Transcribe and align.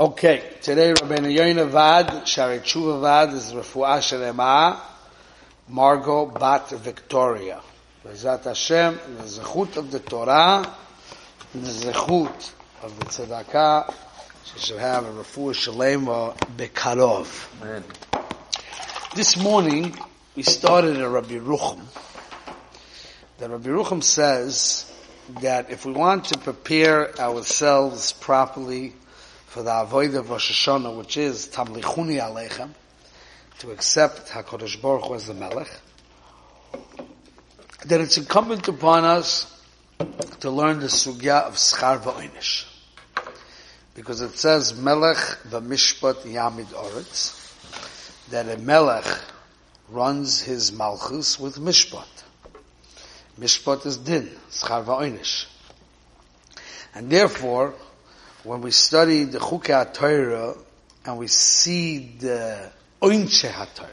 Okay, 0.00 0.42
today 0.62 0.94
Rabbeinu 0.94 1.30
Yoina 1.30 1.68
Vad, 1.68 2.26
Shari 2.26 2.60
Tshuva 2.60 3.02
Vad 3.02 3.34
is 3.34 3.52
Refuah 3.52 3.98
Shelema, 3.98 4.80
Margot 5.68 6.24
Bat 6.24 6.70
Victoria. 6.70 7.60
Bezat 8.02 8.44
Hashem, 8.44 8.98
the 9.18 9.24
Zechut 9.24 9.76
of 9.76 9.90
the 9.90 9.98
Torah, 9.98 10.74
the 11.52 11.58
Zechut 11.58 12.52
of 12.82 12.98
the 12.98 13.04
Tzedakah, 13.04 13.92
she 14.46 14.58
should 14.58 14.78
have 14.78 15.04
a 15.04 15.10
Refuah 15.10 15.52
Shelema 15.52 16.34
Bekarov. 16.56 17.60
Amen. 17.60 17.84
This 19.14 19.36
morning, 19.36 19.94
we 20.34 20.44
started 20.44 20.98
a 20.98 21.10
Rabbi 21.10 21.34
Rucham. 21.34 21.84
The 23.36 23.50
Rabbi 23.50 23.68
Rucham 23.68 24.02
says 24.02 24.90
that 25.42 25.70
if 25.70 25.84
we 25.84 25.92
want 25.92 26.24
to 26.24 26.38
prepare 26.38 27.20
ourselves 27.20 28.14
properly 28.14 28.94
for 29.50 29.64
the 29.64 29.80
avoid 29.80 30.14
of 30.14 30.30
Rosh 30.30 30.52
Hashanah, 30.52 30.96
which 30.96 31.16
is 31.16 31.48
Tamlichuni 31.48 32.20
Aleichem, 32.20 32.70
to 33.58 33.72
accept 33.72 34.28
HaKadosh 34.28 34.80
Baruch 34.80 35.06
Hu 35.06 35.14
as 35.16 35.26
the 35.26 35.34
Melech, 35.34 35.68
that 37.84 38.00
it's 38.00 38.16
incumbent 38.16 38.68
upon 38.68 39.04
us 39.04 39.60
to 40.38 40.52
learn 40.52 40.78
the 40.78 40.86
sugya 40.86 41.42
of 41.42 41.54
Schar 41.54 41.98
V'Oinish. 41.98 42.64
Because 43.96 44.20
it 44.20 44.38
says 44.38 44.78
Melech 44.78 45.16
V'Mishpat 45.48 46.22
Yamid 46.22 46.66
Oretz, 46.66 47.36
that 48.30 48.48
a 48.48 48.56
Melech 48.56 49.18
runs 49.88 50.42
his 50.42 50.70
Malchus 50.70 51.40
with 51.40 51.56
Mishpat. 51.56 52.06
Mishpat 53.36 53.84
is 53.84 53.96
Din, 53.96 54.30
Schar 54.52 54.84
V'Oinish. 54.84 55.46
And 56.94 57.10
therefore, 57.10 57.74
when 58.44 58.62
we 58.62 58.70
study 58.70 59.24
the 59.24 59.38
Chukei 59.38 59.92
Torah 59.92 60.54
and 61.04 61.18
we 61.18 61.26
see 61.26 61.98
the 62.18 62.70
Oinche 63.02 63.50
HaTorah, 63.50 63.88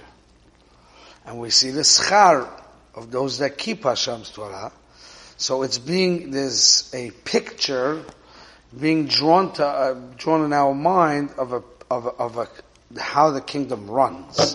and 1.26 1.40
we 1.40 1.50
see 1.50 1.72
the 1.72 1.82
schar 1.82 2.50
of 2.96 3.12
those 3.12 3.40
that 3.40 3.58
keep 3.58 3.84
Hashem's 3.84 4.30
Torah, 4.30 4.72
so 5.38 5.64
it's 5.64 5.78
being, 5.78 6.32
there's 6.32 6.90
a 6.94 7.12
picture 7.12 8.04
being 8.78 9.08
drawn 9.08 9.54
to, 9.54 9.66
uh, 9.66 9.94
drawn 10.18 10.44
in 10.46 10.54
our 10.54 10.74
mind 10.74 11.32
of 11.38 11.54
a, 11.54 11.64
of 11.92 12.06
a, 12.06 12.10
of 12.10 12.38
a, 12.38 12.48
how 13.00 13.32
the 13.32 13.42
kingdom 13.42 13.90
runs. 13.90 14.54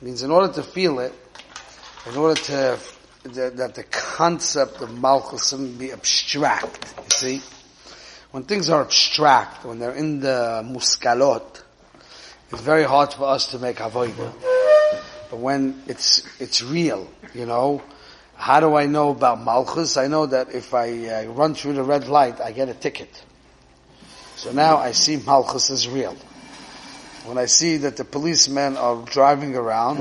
It 0.00 0.04
means 0.04 0.22
in 0.22 0.30
order 0.30 0.52
to 0.54 0.62
feel 0.62 1.00
it, 1.00 1.12
in 2.08 2.16
order 2.16 2.40
to, 2.40 2.78
that, 3.24 3.56
that 3.56 3.74
the 3.74 3.84
concept 3.84 4.80
of 4.80 4.98
Malchus 4.98 5.52
be 5.52 5.92
abstract, 5.92 6.94
you 6.96 7.10
see, 7.10 7.42
when 8.30 8.42
things 8.42 8.68
are 8.68 8.82
abstract, 8.82 9.64
when 9.64 9.78
they're 9.78 9.94
in 9.94 10.20
the 10.20 10.62
muskalot, 10.64 11.62
it's 12.50 12.60
very 12.60 12.84
hard 12.84 13.12
for 13.12 13.24
us 13.24 13.50
to 13.52 13.58
make 13.58 13.76
avodah. 13.76 14.32
But 15.30 15.38
when 15.38 15.82
it's 15.86 16.22
it's 16.40 16.62
real, 16.62 17.10
you 17.34 17.46
know, 17.46 17.82
how 18.34 18.60
do 18.60 18.74
I 18.74 18.86
know 18.86 19.10
about 19.10 19.42
malchus? 19.42 19.96
I 19.96 20.06
know 20.06 20.26
that 20.26 20.54
if 20.54 20.72
I 20.72 21.06
uh, 21.06 21.24
run 21.32 21.54
through 21.54 21.74
the 21.74 21.82
red 21.82 22.08
light, 22.08 22.40
I 22.40 22.52
get 22.52 22.68
a 22.68 22.74
ticket. 22.74 23.10
So 24.36 24.52
now 24.52 24.76
I 24.76 24.92
see 24.92 25.16
malchus 25.16 25.70
is 25.70 25.88
real. 25.88 26.16
When 27.24 27.36
I 27.36 27.46
see 27.46 27.78
that 27.78 27.96
the 27.96 28.04
policemen 28.04 28.76
are 28.76 29.02
driving 29.04 29.54
around, 29.54 29.98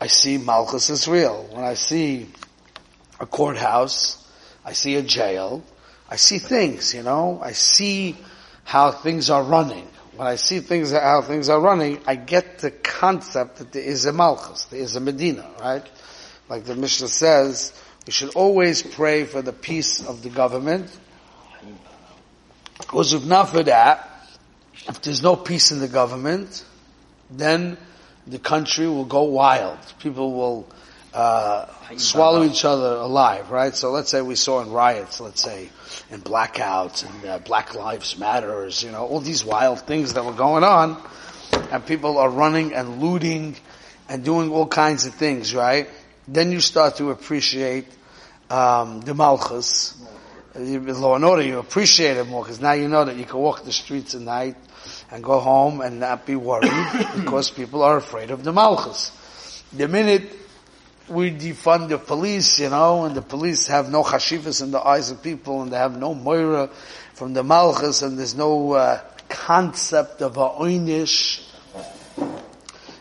I 0.00 0.06
see 0.06 0.38
malchus 0.38 0.88
is 0.88 1.06
real. 1.06 1.46
When 1.50 1.64
I 1.64 1.74
see 1.74 2.28
a 3.20 3.26
courthouse, 3.26 4.26
I 4.64 4.72
see 4.72 4.96
a 4.96 5.02
jail, 5.02 5.62
I 6.12 6.16
see 6.16 6.36
things, 6.36 6.92
you 6.92 7.02
know, 7.02 7.40
I 7.42 7.52
see 7.52 8.18
how 8.64 8.90
things 8.90 9.30
are 9.30 9.42
running. 9.42 9.88
When 10.14 10.28
I 10.28 10.36
see 10.36 10.60
things, 10.60 10.92
how 10.92 11.22
things 11.22 11.48
are 11.48 11.58
running, 11.58 12.00
I 12.06 12.16
get 12.16 12.58
the 12.58 12.70
concept 12.70 13.56
that 13.56 13.72
there 13.72 13.82
is 13.82 14.04
a 14.04 14.12
Malchus, 14.12 14.66
there 14.66 14.80
is 14.80 14.94
a 14.94 15.00
Medina, 15.00 15.48
right? 15.58 15.82
Like 16.50 16.64
the 16.64 16.76
Mishnah 16.76 17.08
says, 17.08 17.72
we 18.06 18.12
should 18.12 18.34
always 18.34 18.82
pray 18.82 19.24
for 19.24 19.40
the 19.40 19.54
peace 19.54 20.06
of 20.06 20.22
the 20.22 20.28
government. 20.28 20.94
Because 22.76 23.14
if 23.14 23.24
not 23.24 23.48
for 23.48 23.62
that, 23.62 24.28
if 24.86 25.00
there's 25.00 25.22
no 25.22 25.34
peace 25.34 25.72
in 25.72 25.80
the 25.80 25.88
government, 25.88 26.62
then 27.30 27.78
the 28.26 28.38
country 28.38 28.86
will 28.86 29.06
go 29.06 29.22
wild. 29.22 29.78
People 29.98 30.34
will 30.34 30.68
uh, 31.14 31.66
swallow 31.96 32.44
each 32.44 32.64
other 32.64 32.96
alive, 32.96 33.50
right? 33.50 33.74
So 33.74 33.90
let's 33.90 34.10
say 34.10 34.22
we 34.22 34.34
saw 34.34 34.62
in 34.62 34.70
riots, 34.70 35.20
let's 35.20 35.42
say, 35.42 35.68
and 36.10 36.24
blackouts 36.24 37.04
and 37.08 37.28
uh, 37.28 37.38
Black 37.38 37.74
Lives 37.74 38.18
Matters, 38.18 38.82
you 38.82 38.90
know, 38.90 39.06
all 39.06 39.20
these 39.20 39.44
wild 39.44 39.80
things 39.80 40.14
that 40.14 40.24
were 40.24 40.32
going 40.32 40.64
on, 40.64 41.02
and 41.70 41.84
people 41.84 42.18
are 42.18 42.30
running 42.30 42.72
and 42.72 43.02
looting 43.02 43.56
and 44.08 44.24
doing 44.24 44.50
all 44.50 44.66
kinds 44.66 45.06
of 45.06 45.14
things, 45.14 45.54
right? 45.54 45.88
Then 46.26 46.52
you 46.52 46.60
start 46.60 46.96
to 46.96 47.10
appreciate 47.10 47.86
um, 48.48 49.00
the 49.00 49.14
Malchus, 49.14 49.98
law 50.54 51.14
and 51.14 51.24
order. 51.24 51.42
You 51.42 51.58
appreciate 51.58 52.16
it 52.16 52.26
more 52.26 52.42
because 52.42 52.60
now 52.60 52.72
you 52.72 52.88
know 52.88 53.04
that 53.04 53.16
you 53.16 53.24
can 53.24 53.38
walk 53.38 53.64
the 53.64 53.72
streets 53.72 54.14
at 54.14 54.20
night 54.20 54.56
and 55.10 55.22
go 55.22 55.40
home 55.40 55.80
and 55.80 56.00
not 56.00 56.26
be 56.26 56.36
worried 56.36 56.70
because 57.16 57.50
people 57.50 57.82
are 57.82 57.96
afraid 57.96 58.30
of 58.30 58.44
the 58.44 58.52
Malchus. 58.52 59.12
The 59.72 59.88
minute 59.88 60.41
we 61.08 61.30
defund 61.30 61.88
the 61.88 61.98
police, 61.98 62.60
you 62.60 62.70
know, 62.70 63.04
and 63.04 63.14
the 63.14 63.22
police 63.22 63.66
have 63.66 63.90
no 63.90 64.02
chashivas 64.02 64.62
in 64.62 64.70
the 64.70 64.80
eyes 64.80 65.10
of 65.10 65.22
people, 65.22 65.62
and 65.62 65.72
they 65.72 65.76
have 65.76 65.98
no 65.98 66.14
moira 66.14 66.68
from 67.14 67.34
the 67.34 67.42
malchus, 67.42 68.02
and 68.02 68.18
there's 68.18 68.34
no 68.34 68.72
uh, 68.72 69.00
concept 69.28 70.22
of 70.22 70.36
a 70.36 70.48
oinish. 70.48 71.42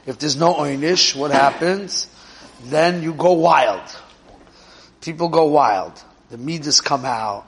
If 0.06 0.20
there's 0.20 0.36
no 0.36 0.56
oinish, 0.56 1.16
what 1.16 1.32
happens? 1.32 2.08
Then 2.66 3.04
you 3.04 3.14
go 3.14 3.34
wild. 3.34 3.82
People 5.02 5.30
go 5.30 5.46
wild. 5.46 5.94
The 6.30 6.38
midas 6.38 6.82
come 6.82 7.06
out. 7.06 7.46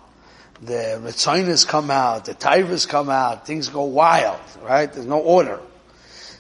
The 0.62 1.00
retzinas 1.04 1.68
come 1.68 1.92
out. 1.92 2.26
The 2.26 2.36
taivas 2.36 2.88
come 2.88 3.10
out. 3.10 3.46
Things 3.46 3.70
go 3.70 3.84
wild, 3.84 4.40
right? 4.62 4.92
There's 4.92 5.06
no 5.06 5.20
order. 5.20 5.60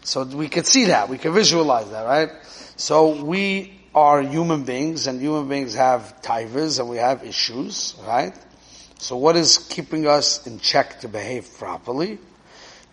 So 0.03 0.23
we 0.23 0.49
can 0.49 0.63
see 0.63 0.85
that. 0.85 1.09
We 1.09 1.17
can 1.17 1.33
visualize 1.33 1.89
that, 1.91 2.03
right? 2.03 2.29
So 2.75 3.23
we 3.23 3.82
are 3.95 4.21
human 4.21 4.63
beings 4.63 5.07
and 5.07 5.21
human 5.21 5.47
beings 5.47 5.75
have 5.75 6.21
taivas 6.21 6.79
and 6.79 6.89
we 6.89 6.97
have 6.97 7.23
issues, 7.23 7.95
right? 8.07 8.33
So 8.97 9.17
what 9.17 9.35
is 9.35 9.57
keeping 9.57 10.07
us 10.07 10.47
in 10.47 10.59
check 10.59 11.01
to 11.01 11.07
behave 11.07 11.57
properly 11.57 12.19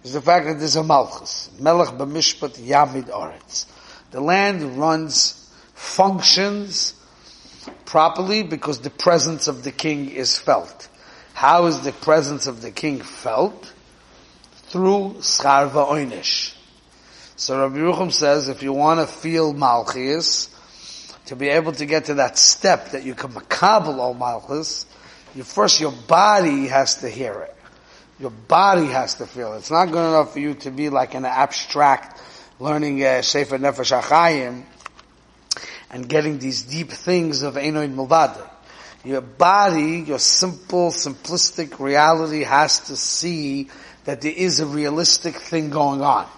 is 0.05 0.13
the 0.13 0.21
fact 0.21 0.47
that 0.47 0.59
there's 0.59 0.77
a 0.77 0.83
malchus. 0.83 1.51
Melech 1.59 1.91
b'mishpat 1.91 2.59
yamid 2.59 3.09
oretz. 3.11 3.67
The 4.11 4.21
land 4.21 4.77
runs, 4.77 5.51
functions 5.75 6.95
properly 7.85 8.43
because 8.43 8.81
the 8.81 8.91
presence 8.91 9.49
of 9.49 9.63
the 9.63 9.73
king 9.73 10.11
is 10.11 10.39
felt. 10.39 10.89
How 11.33 11.67
is 11.67 11.81
the 11.81 11.93
presence 11.93 12.47
of 12.47 12.61
the 12.61 12.71
king 12.71 13.01
felt? 13.01 13.73
Through 14.69 15.17
scharva 15.21 15.89
oinish. 15.89 16.55
So 17.37 17.59
Rabbi 17.61 17.79
Rucham 17.79 18.13
says 18.13 18.49
if 18.49 18.63
you 18.63 18.73
want 18.73 19.01
to 19.01 19.07
feel 19.07 19.53
malchus, 19.53 20.55
to 21.31 21.37
be 21.37 21.49
able 21.49 21.71
to 21.71 21.87
get 21.87 22.07
to 22.07 22.15
that 22.15 22.37
step 22.37 22.91
that 22.91 23.05
you 23.05 23.15
can 23.15 23.31
makabel 23.31 23.99
all 23.99 24.15
malchus, 24.15 24.85
you 25.33 25.45
first 25.45 25.81
your 25.81 25.93
body 25.93 26.67
has 26.67 26.97
to 26.97 27.09
hear 27.09 27.43
it. 27.43 27.57
Your 28.19 28.33
body 28.33 28.87
has 28.87 29.15
to 29.15 29.27
feel 29.29 29.53
it. 29.53 29.59
It's 29.59 29.71
not 29.71 29.93
good 29.93 30.09
enough 30.09 30.33
for 30.33 30.41
you 30.41 30.55
to 30.55 30.73
be 30.73 30.89
like 30.89 31.15
an 31.15 31.25
abstract 31.25 32.21
learning 32.59 33.05
uh, 33.05 33.23
Sefer 33.23 33.59
Nefesh 33.59 33.97
HaChaim 34.01 34.65
and 35.93 36.09
getting 36.09 36.41
these 36.41 36.63
deep 36.63 36.91
things 36.91 37.43
of 37.43 37.55
Einoid 37.55 37.95
Milvada. 37.95 38.51
Your 39.05 39.21
body, 39.21 40.01
your 40.01 40.19
simple, 40.19 40.91
simplistic 40.91 41.79
reality 41.79 42.43
has 42.43 42.81
to 42.89 42.97
see 42.97 43.71
that 44.05 44.21
there 44.21 44.33
is 44.33 44.59
a 44.59 44.67
realistic 44.67 45.37
thing 45.37 45.71
going 45.71 46.03
on. 46.03 46.29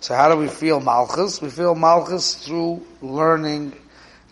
So 0.00 0.14
how 0.14 0.30
do 0.30 0.40
we 0.40 0.48
feel 0.48 0.80
Malchus? 0.80 1.42
We 1.42 1.50
feel 1.50 1.74
Malchus 1.74 2.34
through 2.34 2.86
learning 3.02 3.74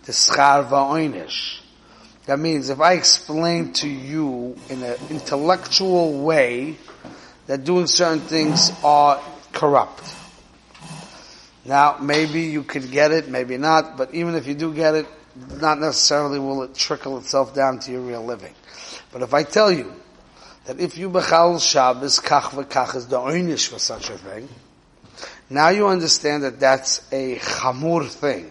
the 0.05 0.13
schar 0.13 0.69
va'oinish. 0.69 1.61
That 2.27 2.39
means 2.39 2.71
if 2.71 2.81
I 2.81 2.93
explain 2.95 3.73
to 3.75 3.89
you 3.89 4.57
in 4.69 4.83
an 4.83 4.97
intellectual 5.11 6.23
way 6.23 6.77
that 7.47 7.65
doing 7.65 7.87
certain 7.87 8.21
things 8.21 8.73
are 8.83 9.21
corrupt. 9.53 10.15
Now, 11.67 11.99
maybe 12.01 12.43
you 12.43 12.63
could 12.63 12.91
get 12.91 13.11
it, 13.11 13.29
maybe 13.29 13.57
not, 13.57 13.97
but 13.97 14.15
even 14.15 14.35
if 14.35 14.47
you 14.47 14.55
do 14.55 14.75
get 14.75 14.95
it, 14.95 15.07
not 15.61 15.81
necessarily 15.81 16.39
will 16.39 16.63
it 16.63 16.75
trickle 16.75 17.19
itself 17.19 17.55
down 17.55 17.79
to 17.81 17.93
your 17.93 18.03
real 18.03 18.25
living. 18.25 18.55
But 19.13 19.23
if 19.23 19.35
I 19.35 19.43
tell 19.43 19.73
you 19.73 19.93
that 20.67 20.81
if 20.81 20.97
you 20.97 21.11
bechal 21.11 21.61
Shabbos, 21.61 22.21
kach 22.21 22.51
v'kach 22.51 22.97
is 22.97 23.07
the 23.07 23.19
oinish 23.19 23.69
for 23.69 23.79
such 23.79 24.11
a 24.11 24.19
thing, 24.19 24.49
now 25.51 25.69
you 25.69 25.89
understand 25.89 26.43
that 26.45 26.61
that's 26.61 27.07
a 27.13 27.37
chamur 27.37 28.09
thing 28.09 28.51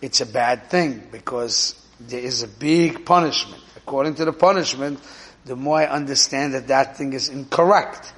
it's 0.00 0.20
a 0.20 0.26
bad 0.26 0.70
thing 0.70 1.02
because 1.10 1.74
there 2.00 2.20
is 2.20 2.42
a 2.42 2.48
big 2.48 3.04
punishment. 3.04 3.62
According 3.76 4.14
to 4.16 4.24
the 4.24 4.32
punishment, 4.32 5.00
the 5.44 5.56
more 5.56 5.78
I 5.78 5.86
understand 5.86 6.54
that 6.54 6.68
that 6.68 6.96
thing 6.96 7.12
is 7.12 7.28
incorrect, 7.28 8.12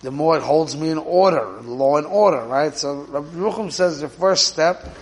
the 0.00 0.10
more 0.10 0.36
it 0.36 0.42
holds 0.42 0.76
me 0.76 0.90
in 0.90 0.98
order, 0.98 1.60
law 1.62 1.98
and 1.98 2.06
order, 2.06 2.42
right? 2.46 2.74
So 2.74 3.02
Rabbi 3.02 3.68
says 3.68 4.00
the 4.00 4.08
first 4.08 4.48
step 4.48 4.96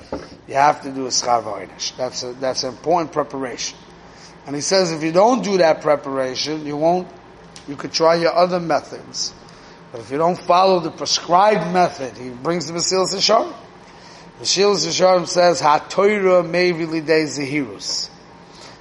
you 0.49 0.55
have 0.55 0.83
to 0.83 0.91
do 0.91 1.07
a 1.07 1.11
schar. 1.11 1.69
That's 1.97 2.23
that's 2.41 2.65
an 2.65 2.71
important 2.71 3.13
preparation. 3.13 3.79
And 4.47 4.57
he 4.57 4.63
says 4.63 4.91
if 4.93 5.03
you 5.03 5.13
don't 5.13 5.45
do 5.45 5.59
that 5.59 5.83
preparation, 5.83 6.67
you 6.67 6.77
won't, 6.77 7.07
you 7.69 7.77
could 7.77 7.93
try 7.93 8.17
your 8.17 8.35
other 8.35 8.59
methods. 8.59 9.35
But 9.93 10.01
if 10.01 10.11
you 10.11 10.19
don't 10.19 10.39
follow 10.39 10.81
the 10.81 10.91
prescribed 10.91 11.73
method, 11.73 12.17
he 12.17 12.31
brings 12.31 12.67
the 12.67 12.73
Mesilas 12.73 13.15
Yesharim. 13.15 13.55
The 14.38 14.44
Mesilas 14.44 14.87
Yesharim 14.87 15.26
says, 15.26 15.61
Ha-toira 15.61 16.44
mevi 16.44 16.87
lidei 16.87 17.25
zehirus. 17.25 18.08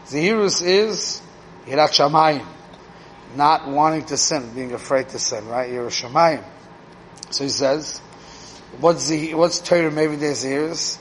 Zehirus 0.06 0.64
is 0.64 1.20
Yirat 1.66 1.90
Shamayim. 1.90 2.46
Not 3.36 3.68
wanting 3.68 4.06
to 4.06 4.18
sin, 4.18 4.54
being 4.54 4.74
afraid 4.74 5.10
to 5.10 5.20
sin, 5.20 5.48
right? 5.48 5.68
Yirat 5.68 5.88
Shamayim. 5.88 6.44
So 7.32 7.44
he 7.44 7.50
says, 7.50 7.98
what's 8.80 9.08
the, 9.08 9.34
what's 9.34 9.60
Torah 9.60 9.90
mevi 9.90 10.20
lidei 10.20 10.34
zehirus? 10.34 11.00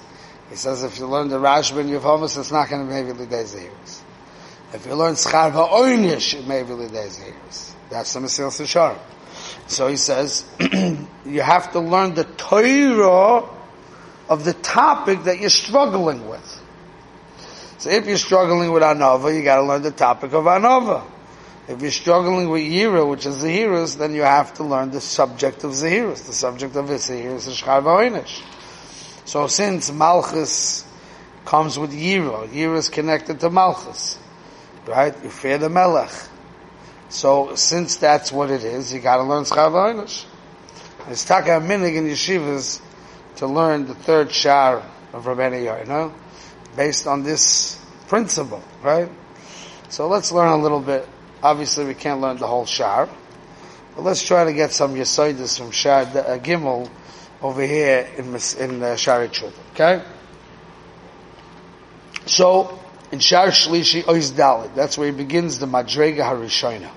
He 0.48 0.56
says 0.56 0.84
if 0.84 0.98
you 0.98 1.06
learn 1.06 1.28
the 1.28 1.38
Rashba 1.38 1.80
and 1.80 1.90
Yevamos, 1.90 2.38
it's 2.38 2.50
not 2.50 2.70
going 2.70 2.88
to 2.88 2.90
mevi 2.90 3.12
lidei 3.12 3.44
zehirus. 3.44 4.00
If 4.72 4.86
you 4.86 4.94
learn 4.94 5.16
Schar 5.16 5.52
Va'oinish, 5.52 6.32
it 6.32 6.46
mevi 6.46 6.68
lidei 6.68 7.08
zehirus. 7.08 7.74
That's 7.90 8.10
the 8.14 8.20
Mesilas 8.20 8.58
Yesharim. 8.62 8.98
So 9.66 9.88
he 9.88 9.98
says, 9.98 10.46
you 11.26 11.42
have 11.42 11.72
to 11.72 11.80
learn 11.80 12.14
the 12.14 12.24
Torah 12.24 13.55
of 14.28 14.44
the 14.44 14.52
topic 14.52 15.24
that 15.24 15.40
you're 15.40 15.50
struggling 15.50 16.28
with. 16.28 16.62
So 17.78 17.90
if 17.90 18.06
you're 18.06 18.16
struggling 18.16 18.72
with 18.72 18.82
Anova, 18.82 19.34
you 19.34 19.42
gotta 19.42 19.62
learn 19.62 19.82
the 19.82 19.90
topic 19.90 20.32
of 20.32 20.44
Anova. 20.44 21.04
If 21.68 21.82
you're 21.82 21.90
struggling 21.90 22.48
with 22.48 22.62
Yira, 22.62 23.08
which 23.08 23.26
is 23.26 23.42
Zahirus, 23.42 23.98
then 23.98 24.14
you 24.14 24.22
have 24.22 24.54
to 24.54 24.64
learn 24.64 24.92
the 24.92 25.00
subject 25.00 25.64
of 25.64 25.72
Zahirus. 25.72 26.26
The 26.26 26.32
subject 26.32 26.76
of 26.76 26.86
Zahirus 26.86 27.48
is 27.48 27.60
Shchar 27.60 28.28
So 29.24 29.46
since 29.48 29.90
Malchus 29.90 30.84
comes 31.44 31.78
with 31.78 31.92
Yira, 31.92 32.48
Yira 32.48 32.76
is 32.76 32.88
connected 32.88 33.40
to 33.40 33.50
Malchus, 33.50 34.18
right? 34.86 35.14
You 35.22 35.30
fear 35.30 35.58
the 35.58 35.68
Melech. 35.68 36.12
So 37.08 37.54
since 37.56 37.96
that's 37.96 38.32
what 38.32 38.50
it 38.50 38.64
is, 38.64 38.92
you 38.92 39.00
got 39.00 39.16
to 39.16 39.24
learn 39.24 39.44
Schar 39.44 39.70
V'Einish. 39.70 40.24
It's 41.08 41.24
taka 41.24 41.60
minig 41.60 41.96
in 41.96 42.06
yeshivas 42.06 42.80
to 43.36 43.46
learn 43.46 43.86
the 43.86 43.94
third 43.94 44.32
shar 44.32 44.82
of 45.12 45.24
Rabbeinu 45.24 45.64
Yoina, 45.64 46.12
based 46.76 47.06
on 47.06 47.22
this 47.22 47.82
principle, 48.08 48.62
right? 48.82 49.10
So 49.88 50.08
let's 50.08 50.32
learn 50.32 50.48
a 50.48 50.56
little 50.56 50.80
bit. 50.80 51.08
Obviously, 51.42 51.84
we 51.84 51.94
can't 51.94 52.20
learn 52.20 52.38
the 52.38 52.46
whole 52.46 52.66
shar, 52.66 53.08
but 53.94 54.02
let's 54.02 54.22
try 54.24 54.44
to 54.44 54.52
get 54.52 54.72
some 54.72 54.94
yesoidus 54.94 55.58
from 55.58 55.70
shar 55.70 56.02
uh, 56.02 56.38
gimel 56.38 56.90
over 57.42 57.62
here 57.62 58.08
in 58.16 58.34
in 58.58 58.82
uh, 58.82 58.96
shar 58.96 59.28
Okay. 59.74 60.02
So 62.26 62.78
in 63.12 63.20
Shar 63.20 63.48
Shlishi 63.48 64.02
Ois 64.02 64.32
Dalit. 64.32 64.74
That's 64.74 64.98
where 64.98 65.10
he 65.10 65.16
begins 65.16 65.58
the 65.58 65.66
Madrega 65.66 66.18
Harishona. 66.18 66.90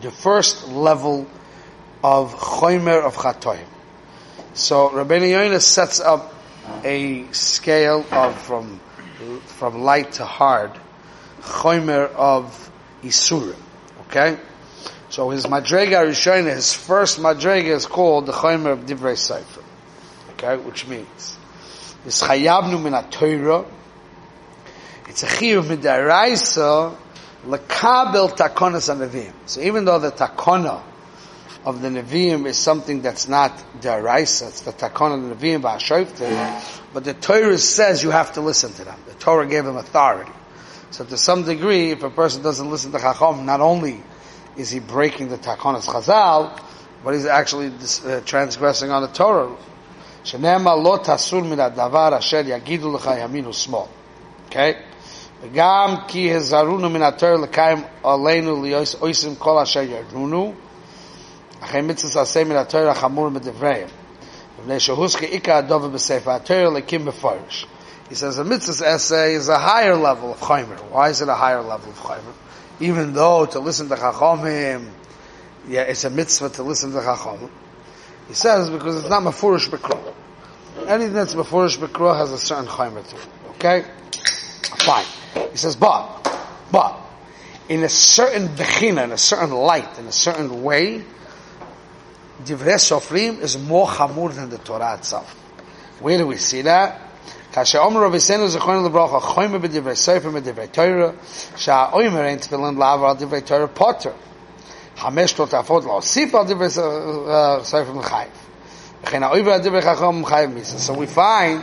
The 0.00 0.10
first 0.10 0.68
level 0.68 1.26
of 2.04 2.34
Choymer 2.34 3.02
of 3.02 3.16
Chatoim. 3.16 3.64
So 4.58 4.88
Rabbeinu 4.88 5.30
Yoina 5.30 5.60
sets 5.60 6.00
up 6.00 6.34
a 6.82 7.30
scale 7.30 8.04
of 8.10 8.36
from 8.42 8.80
from 9.46 9.82
light 9.82 10.12
to 10.12 10.24
hard, 10.24 10.72
Choymer 11.40 12.10
of 12.12 12.70
Isura. 13.04 13.54
Okay? 14.08 14.36
So 15.10 15.30
his 15.30 15.46
Madrega 15.46 16.02
Harishona, 16.04 16.54
his 16.54 16.74
first 16.74 17.20
Madrega 17.20 17.68
is 17.68 17.86
called 17.86 18.26
the 18.26 18.32
Choymer 18.32 18.72
of 18.72 18.80
Divrei 18.80 19.16
Sefer. 19.16 19.62
Okay? 20.32 20.56
Which 20.56 20.88
means, 20.88 21.38
is 22.04 22.20
Chayabnu 22.20 22.82
Min 22.82 23.00
Torah 23.10 23.64
it's 25.08 25.22
a 25.22 25.26
chiyuv 25.26 25.62
midaraisa 25.64 26.94
lekabel 27.46 28.36
takonas 28.36 28.92
anavim. 28.94 29.32
So 29.46 29.60
even 29.60 29.84
though 29.84 29.98
the 29.98 30.10
takona 30.10 30.82
of 31.65 31.81
the 31.81 31.89
Nevi'im 31.89 32.45
is 32.45 32.57
something 32.57 33.01
that's 33.01 33.27
not 33.27 33.51
daraisa, 33.79 34.49
it's 34.49 34.61
the 34.61 34.71
takona 34.73 35.15
of 35.15 35.39
the 35.39 35.47
Nevi'im 35.47 35.61
ba'ashoifte, 35.61 36.91
but 36.93 37.03
the 37.03 37.13
Torah 37.13 37.57
says 37.57 38.03
you 38.03 38.11
have 38.11 38.33
to 38.33 38.41
listen 38.41 38.73
to 38.73 38.83
them. 38.83 38.99
The 39.07 39.13
Torah 39.15 39.47
gave 39.47 39.65
them 39.65 39.77
authority. 39.77 40.31
So 40.91 41.05
to 41.05 41.17
some 41.17 41.43
degree, 41.43 41.91
if 41.91 42.03
a 42.03 42.09
person 42.09 42.43
doesn't 42.43 42.69
listen 42.69 42.91
to 42.91 42.99
Chacham, 42.99 43.45
not 43.45 43.61
only 43.61 44.01
is 44.57 44.69
he 44.69 44.79
breaking 44.79 45.29
the 45.29 45.37
takonas 45.37 45.87
chazal, 45.87 46.59
but 47.03 47.13
he's 47.13 47.25
actually 47.25 47.71
uh, 48.05 48.21
transgressing 48.21 48.91
on 48.91 49.01
the 49.01 49.07
Torah. 49.07 49.55
Shenema 50.23 50.81
lo 50.81 50.97
tasur 50.99 51.47
min 51.47 51.57
davar 51.57 52.13
asher 52.13 52.43
yagidu 52.43 52.97
lecha 52.97 53.17
yaminu 53.17 53.53
small. 53.53 53.89
Okay? 54.47 54.75
וגם 55.43 55.95
כי 56.07 56.33
הזרונו 56.33 56.89
מן 56.89 57.01
התור 57.01 57.35
לקיים 57.35 57.83
עלינו 58.03 58.61
להיות 58.61 58.95
עושים 58.99 59.35
כל 59.35 59.59
אשר 59.59 59.81
ירדונו, 59.81 60.53
אחרי 61.61 61.81
מצווה 61.81 62.21
עשה 62.21 62.43
מן 62.43 62.55
התור 62.55 62.89
החמור 62.89 63.29
בדבריהם. 63.29 63.87
מפני 64.59 64.79
שהוסקה 64.79 65.25
עיקר 65.25 65.55
הדובר 65.55 65.87
בספר 65.87 66.31
התור 66.31 66.67
לקים 66.73 67.05
בפורש. 67.05 67.67
He 68.09 68.15
says 68.15 68.37
a 68.37 68.43
mitzvah's 68.43 68.81
essay 68.81 69.33
is 69.33 69.49
a 69.49 69.57
higher 69.57 69.95
level 69.95 70.33
of 70.33 70.39
chaymer. 70.39 70.77
Why 70.91 71.09
is 71.09 71.21
it 71.21 71.29
a 71.29 71.35
higher 71.35 71.61
level 71.61 71.89
of 71.89 71.97
chaymer? 71.99 72.33
Even 72.79 73.13
though 73.13 73.45
to 73.45 73.59
listen 73.59 73.89
to 73.89 73.95
chachomim, 73.95 74.89
yeah, 75.67 75.81
it's 75.81 76.03
a 76.03 76.09
mitzvah 76.09 76.49
to 76.49 76.63
listen 76.63 76.91
to 76.91 76.99
chachomim. 76.99 77.49
He 78.27 78.33
says 78.33 78.69
because 78.69 78.97
it's 78.99 79.09
not 79.09 79.23
mafurish 79.23 79.69
bekro. 79.69 80.13
Anything 80.87 81.13
that's 81.13 81.33
mafurish 81.33 81.77
bekro 81.77 82.15
has 82.15 82.31
a 82.31 82.37
certain 82.37 82.67
chaymer 82.67 83.07
to 83.07 83.15
it. 83.15 83.27
Okay? 83.55 83.85
Fine. 84.77 85.05
He 85.51 85.57
says, 85.57 85.75
but, 85.75 86.27
but, 86.71 86.99
in 87.69 87.83
a 87.83 87.89
certain 87.89 88.49
bechina, 88.49 89.05
in 89.05 89.11
a 89.11 89.17
certain 89.17 89.51
light, 89.51 89.97
in 89.97 90.05
a 90.07 90.11
certain 90.11 90.63
way, 90.63 91.03
Divrei 92.43 92.75
Sofrim 92.75 93.39
is 93.41 93.57
more 93.57 93.87
chamur 93.87 94.33
than 94.33 94.49
the 94.49 94.57
Torah 94.57 94.95
itself. 94.95 95.33
Where 95.99 96.17
do 96.17 96.27
we 96.27 96.37
see 96.37 96.61
that? 96.63 96.99
כאשר 97.53 97.79
אומר 97.79 98.03
רבי 98.03 98.19
סנו 98.19 98.47
זכרנו 98.47 98.85
לברכה, 98.89 99.19
חוימה 99.19 99.59
בדברי 99.59 99.95
ספר 99.95 100.29
מדברי 100.29 100.67
תוירה, 100.67 101.09
שהאוימר 101.55 102.25
אין 102.25 102.37
תפילין 102.37 102.77
לעבר 102.77 103.05
על 103.05 103.15
דברי 103.15 103.41
תוירה 103.41 103.67
פוטר. 103.67 104.11
חמש 104.97 105.33
תותפות 105.33 105.83
להוסיף 105.83 106.35
על 106.35 106.45
דברי 106.45 106.69
ספר 107.63 107.93
מחייב. 107.93 108.29
וכן 109.03 109.23
האויבר 109.23 109.53
על 109.53 109.61
דברי 109.61 109.81
חכם 109.81 110.21
מחייב 110.21 110.49
מיסה. 110.49 110.93
So 110.93 110.97
we 110.97 111.05
find 111.05 111.61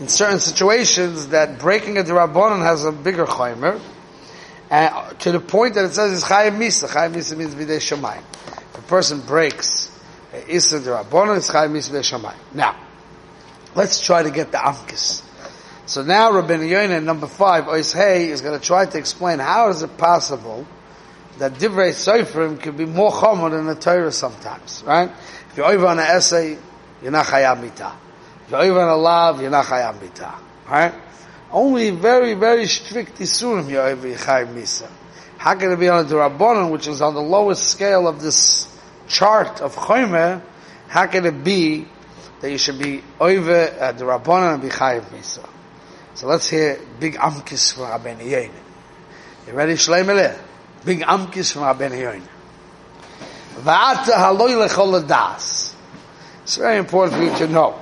in 0.00 0.08
certain 0.08 0.38
situations 0.38 1.28
that 1.28 1.58
breaking 1.58 1.98
a 1.98 2.04
drabonon 2.04 2.62
has 2.62 2.84
a 2.84 2.92
bigger 2.92 3.26
chaymer, 3.26 3.80
and 4.70 4.90
to 5.18 5.32
the 5.32 5.40
point 5.40 5.74
that 5.74 5.84
it 5.84 5.94
says 5.94 6.12
it's 6.12 6.24
chayiv 6.24 6.56
misa. 6.56 6.88
Chayiv 6.88 7.12
misa 7.12 7.36
means 7.36 7.54
b'dei 7.54 7.78
shamayim. 7.78 8.22
If 8.72 8.78
a 8.78 8.82
person 8.82 9.20
breaks 9.20 9.87
now, 12.53 12.75
let's 13.75 14.01
try 14.01 14.23
to 14.23 14.31
get 14.31 14.51
the 14.51 14.57
amkis. 14.57 15.23
So 15.87 16.03
now 16.03 16.31
Rabbi 16.31 16.53
Yoina, 16.53 17.03
number 17.03 17.25
five, 17.25 17.63
Ois 17.63 17.91
Hey, 17.91 18.29
is 18.29 18.41
going 18.41 18.59
to 18.59 18.63
try 18.63 18.85
to 18.85 18.97
explain 18.99 19.39
how 19.39 19.69
is 19.69 19.81
it 19.81 19.97
possible 19.97 20.67
that 21.39 21.53
divrei 21.53 21.89
seifrim 21.89 22.61
could 22.61 22.77
be 22.77 22.85
more 22.85 23.11
chomer 23.11 23.49
than 23.49 23.65
the 23.65 23.73
Torah 23.73 24.11
sometimes, 24.11 24.83
right? 24.85 25.09
If 25.49 25.57
you're 25.57 25.65
over 25.65 25.87
on 25.87 25.97
an 25.97 26.05
essay, 26.05 26.59
you're 27.01 27.11
not 27.11 27.25
chayav 27.25 27.59
mitah. 27.59 27.95
Even 28.49 28.83
a 28.83 28.95
lav, 28.95 29.41
you're 29.41 29.49
not 29.49 29.65
chayav 29.65 29.99
mita. 29.99 30.35
Right? 30.69 30.93
Only 31.51 31.89
very, 31.89 32.35
very 32.35 32.67
strict 32.67 33.17
isurim 33.17 33.67
you're 33.69 33.81
over 33.81 34.09
chayav 34.09 34.53
misa. 34.53 34.87
How 35.39 35.55
can 35.55 35.71
it 35.71 35.79
be 35.79 35.87
on 35.87 36.05
the 36.07 36.15
Rabbanon, 36.15 36.69
which 36.69 36.87
is 36.87 37.01
on 37.01 37.15
the 37.15 37.21
lowest 37.21 37.67
scale 37.69 38.07
of 38.07 38.21
this 38.21 38.67
chart 39.08 39.60
of 39.60 39.76
Choymer, 39.76 40.42
how 40.88 41.06
can 41.06 41.26
it 41.26 41.44
be 41.44 41.86
that 42.40 42.50
you 42.50 42.58
should 42.58 42.78
be 42.78 43.02
over 43.20 43.52
at 43.52 43.98
the 43.98 44.04
Rabbanon 44.04 44.54
and 44.54 44.62
be 44.62 44.68
chayav 44.68 45.04
misa? 45.06 45.48
So 46.14 46.26
let's 46.28 46.48
hear 46.48 46.78
big 47.00 47.14
amkis 47.14 47.74
from 47.74 47.84
Rabbeinu 47.84 48.22
Yoin. 48.22 48.50
You 49.46 49.52
ready, 49.52 49.74
Shleim 49.74 50.38
Big 50.84 51.00
amkis 51.00 51.52
from 51.52 51.62
Rabbeinu 51.62 52.00
Yoin. 52.00 52.22
Va'ata 53.56 54.14
haloi 54.14 54.68
lechol 54.68 55.06
das. 55.06 55.74
It's 56.42 56.56
very 56.56 56.78
important 56.78 57.16
for 57.16 57.24
you 57.24 57.46
to 57.46 57.52
know. 57.52 57.80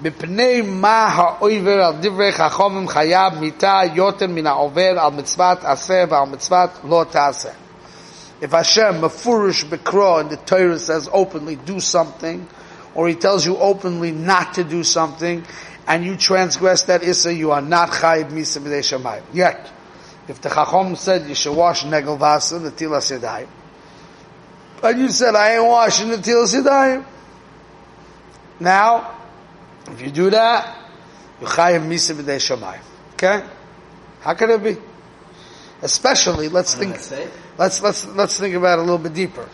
מפני 0.00 0.60
מה 0.60 1.06
האויבר 1.06 1.84
על 1.84 1.94
דברי 2.00 2.32
חכמים 2.32 2.88
חייב 2.88 3.34
מיתה 3.40 3.80
יותר 3.94 4.26
מן 4.26 4.46
העובר 4.46 4.98
על 4.98 5.12
מצוות 5.12 5.64
עשה 5.64 6.04
ועל 6.08 6.28
מצוות 6.28 6.70
לא 6.88 7.04
תעשה. 7.10 7.48
If 8.41 8.51
Hashem, 8.51 9.01
mafurish 9.01 9.65
bekro, 9.65 10.21
and 10.21 10.29
the 10.29 10.37
Torah 10.37 10.79
says 10.79 11.09
openly 11.11 11.57
do 11.57 11.79
something, 11.79 12.47
or 12.95 13.07
He 13.07 13.15
tells 13.15 13.45
you 13.45 13.57
openly 13.57 14.11
not 14.11 14.53
to 14.55 14.63
do 14.63 14.83
something, 14.83 15.45
and 15.87 16.05
you 16.05 16.15
transgress 16.15 16.83
that 16.83 17.03
issa, 17.03 17.33
you 17.33 17.51
are 17.51 17.61
not 17.61 17.89
chayiv 17.89 18.31
misa 18.31 18.61
b'dei 18.61 18.79
shamayim. 18.79 19.23
Yet, 19.33 19.69
if 20.27 20.39
the 20.39 20.49
Chacham 20.49 20.95
said 20.95 21.27
you 21.27 21.35
should 21.35 21.55
wash 21.55 21.83
negel 21.83 22.17
vasa, 22.17 22.59
the 22.59 22.71
tilas 22.71 23.17
yadayim, 23.17 23.47
But 24.81 24.97
you 24.97 25.09
said, 25.09 25.35
I 25.35 25.55
ain't 25.55 25.65
washing 25.65 26.11
until 26.11 26.45
Sidayim. 26.45 27.05
Now, 28.59 29.17
if 29.87 30.01
you 30.01 30.11
do 30.11 30.29
that, 30.29 30.77
you 31.41 31.47
chayim 31.47 31.89
misa 31.89 32.15
b'dei 32.15 32.37
shamayim. 32.37 32.81
Okay? 33.13 33.43
How 34.21 34.33
could 34.35 34.49
it 34.51 34.63
be? 34.63 34.88
Especially, 35.81 36.49
let's 36.49 36.73
think, 36.73 36.97
let's, 37.57 37.81
let's, 37.81 38.05
let's 38.07 38.37
think 38.37 38.55
about 38.55 38.79
it 38.79 38.81
a 38.81 38.83
little 38.83 38.97
bit 38.97 39.13
deeper. 39.13 39.47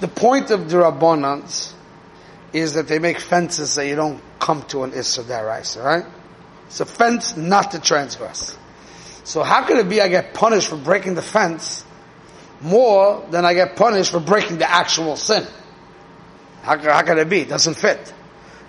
The 0.00 0.08
point 0.08 0.50
of 0.50 0.70
the 0.70 0.76
Rabbanans 0.76 1.72
is 2.52 2.74
that 2.74 2.86
they 2.86 2.98
make 2.98 3.18
fences 3.18 3.70
so 3.70 3.82
you 3.82 3.96
don't 3.96 4.22
come 4.38 4.62
to 4.68 4.84
an 4.84 4.92
Issa 4.92 5.24
Daraisa, 5.24 5.84
right? 5.84 6.06
It's 6.66 6.80
a 6.80 6.86
fence 6.86 7.36
not 7.36 7.72
to 7.72 7.80
transgress. 7.80 8.56
So 9.24 9.42
how 9.42 9.64
could 9.64 9.78
it 9.78 9.88
be 9.88 10.00
I 10.00 10.08
get 10.08 10.32
punished 10.32 10.68
for 10.68 10.76
breaking 10.76 11.14
the 11.14 11.22
fence 11.22 11.84
more 12.60 13.26
than 13.30 13.44
I 13.44 13.54
get 13.54 13.76
punished 13.76 14.12
for 14.12 14.20
breaking 14.20 14.58
the 14.58 14.70
actual 14.70 15.16
sin? 15.16 15.46
How, 16.62 16.78
how 16.78 17.02
can 17.02 17.18
it 17.18 17.28
be? 17.28 17.40
It 17.40 17.48
doesn't 17.48 17.74
fit. 17.74 18.12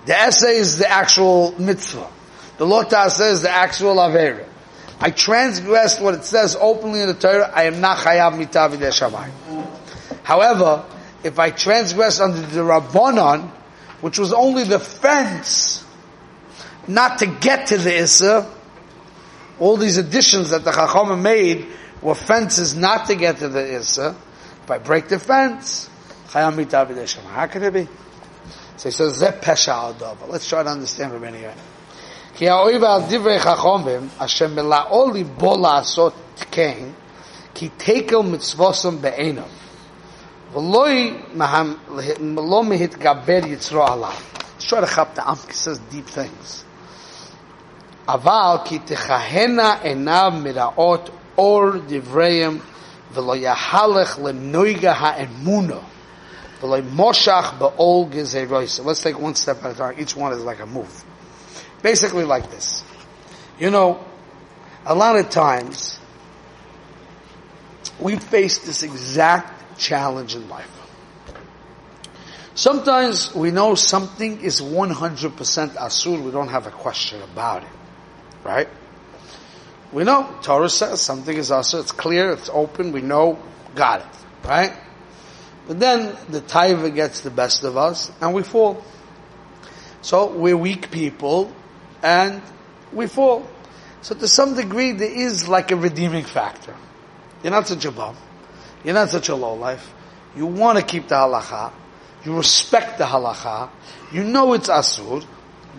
The 0.05 0.17
essay 0.17 0.57
is 0.57 0.79
the 0.79 0.89
actual 0.89 1.53
mitzvah. 1.59 2.09
The 2.57 2.65
Lota 2.65 3.09
says 3.09 3.43
the 3.43 3.51
actual 3.51 3.95
Avera. 3.95 4.48
I 5.01 5.11
transgressed 5.11 6.01
what 6.01 6.13
it 6.13 6.25
says 6.25 6.57
openly 6.59 7.01
in 7.01 7.07
the 7.07 7.13
Torah, 7.13 7.49
I 7.53 7.63
am 7.63 7.79
not 7.79 7.97
chayav 7.99 8.33
mitav 8.33 8.77
shamayim. 8.77 9.67
However, 10.23 10.85
if 11.23 11.39
I 11.39 11.51
transgress 11.51 12.19
under 12.19 12.41
the 12.41 12.61
Rabbanon, 12.61 13.49
which 14.01 14.19
was 14.19 14.33
only 14.33 14.63
the 14.63 14.79
fence, 14.79 15.85
not 16.87 17.19
to 17.19 17.27
get 17.27 17.67
to 17.67 17.77
the 17.77 17.97
Issa, 17.97 18.53
all 19.59 19.77
these 19.77 19.97
additions 19.97 20.49
that 20.49 20.63
the 20.65 20.71
Chacham 20.71 21.21
made 21.21 21.67
were 22.01 22.15
fences 22.15 22.75
not 22.75 23.07
to 23.07 23.15
get 23.15 23.37
to 23.37 23.49
the 23.49 23.75
Issa. 23.75 24.15
If 24.63 24.71
I 24.71 24.79
break 24.79 25.07
the 25.07 25.19
fence, 25.19 25.89
chayav 26.27 26.53
mitav 26.53 27.23
How 27.23 27.47
can 27.47 27.63
it 27.63 27.73
be? 27.73 27.87
So 28.77 28.89
he 28.89 28.93
says, 28.93 29.21
Let's 29.21 30.49
try 30.49 30.63
to 30.63 30.69
understand 30.69 31.11
from 31.11 31.21
Yehuda. 31.21 31.53
כי 32.34 32.48
האויב 32.48 32.84
על 32.84 33.02
דברי 33.08 33.40
חכומים, 33.40 34.08
אשר 34.18 34.48
מלאו 34.48 35.10
ליבו 35.10 35.56
לעשות 35.62 36.12
כן, 36.50 36.78
כי 37.54 37.68
תקל 37.76 38.18
מצווסם 38.18 39.00
בעיניו, 39.00 39.44
ולא 40.54 42.64
מהתגבר 42.64 43.40
יצרו 43.46 43.86
עליו. 43.86 44.12
Let's 44.58 44.66
try 44.66 44.80
to 44.80 44.86
chop 44.86 45.14
the 45.14 45.20
Amk 45.20 45.52
says 45.52 45.80
deep 45.90 46.08
things. 46.08 46.64
אבל 48.08 48.56
כי 48.64 48.78
תכהנה 48.78 49.74
עיניו 49.82 50.32
מראות 50.42 51.10
אור 51.38 51.64
דבריהם, 51.86 52.58
ולא 53.12 53.36
יהלך 53.36 54.18
לנויגה 54.24 54.92
האמונו. 54.92 55.80
ולא 56.62 56.78
ימושך 56.78 57.52
בעול 57.58 58.08
גזירויסה. 58.10 58.82
Let's 58.82 59.02
take 59.02 59.18
one 59.18 59.34
step 59.34 59.64
at 59.64 59.70
a 59.70 59.78
time. 59.78 59.94
Each 59.98 60.16
one 60.16 60.32
is 60.32 60.44
like 60.44 60.60
a 60.60 60.66
move. 60.66 61.04
Basically 61.81 62.25
like 62.25 62.49
this. 62.49 62.83
You 63.59 63.71
know, 63.71 64.03
a 64.85 64.95
lot 64.95 65.17
of 65.17 65.29
times, 65.29 65.99
we 67.99 68.15
face 68.15 68.59
this 68.59 68.83
exact 68.83 69.77
challenge 69.77 70.35
in 70.35 70.47
life. 70.49 70.69
Sometimes 72.55 73.33
we 73.33 73.51
know 73.51 73.75
something 73.75 74.41
is 74.41 74.61
100% 74.61 75.75
asur, 75.75 76.21
we 76.21 76.31
don't 76.31 76.49
have 76.49 76.67
a 76.67 76.71
question 76.71 77.21
about 77.21 77.63
it. 77.63 77.69
Right? 78.43 78.67
We 79.93 80.03
know, 80.03 80.29
Torah 80.41 80.69
says 80.69 81.01
something 81.01 81.35
is 81.35 81.51
asur, 81.51 81.81
it's 81.81 81.91
clear, 81.91 82.31
it's 82.31 82.49
open, 82.49 82.91
we 82.91 83.01
know, 83.01 83.39
got 83.75 84.01
it. 84.01 84.47
Right? 84.47 84.73
But 85.67 85.79
then 85.79 86.17
the 86.29 86.41
taiva 86.41 86.93
gets 86.93 87.21
the 87.21 87.31
best 87.31 87.63
of 87.63 87.77
us 87.77 88.11
and 88.19 88.33
we 88.33 88.43
fall. 88.43 88.83
So 90.01 90.31
we're 90.31 90.57
weak 90.57 90.91
people 90.91 91.53
and 92.03 92.41
we 92.93 93.07
fall. 93.07 93.47
So 94.01 94.15
to 94.15 94.27
some 94.27 94.55
degree, 94.55 94.93
there 94.93 95.11
is 95.11 95.47
like 95.47 95.71
a 95.71 95.75
redeeming 95.75 96.23
factor. 96.23 96.75
You're 97.43 97.51
not 97.51 97.67
such 97.67 97.85
a 97.85 97.91
bum. 97.91 98.15
You're 98.83 98.93
not 98.93 99.09
such 99.09 99.29
a 99.29 99.35
low 99.35 99.55
life. 99.55 99.93
You 100.35 100.45
want 100.45 100.77
to 100.77 100.85
keep 100.85 101.07
the 101.07 101.15
halacha. 101.15 101.71
You 102.23 102.37
respect 102.37 102.97
the 102.97 103.05
halacha. 103.05 103.69
You 104.11 104.23
know 104.23 104.53
it's 104.53 104.69
asur, 104.69 105.25